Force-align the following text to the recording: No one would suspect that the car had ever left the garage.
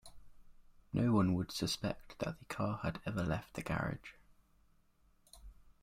No 0.93 1.13
one 1.13 1.35
would 1.35 1.51
suspect 1.51 2.17
that 2.17 2.39
the 2.39 2.45
car 2.45 2.79
had 2.81 2.99
ever 3.05 3.21
left 3.23 3.53
the 3.53 3.61
garage. 3.61 4.13